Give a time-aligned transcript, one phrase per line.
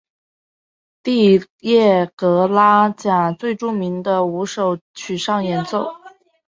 [1.03, 5.89] 蒂亚格拉贾最著名的五首曲上演奏。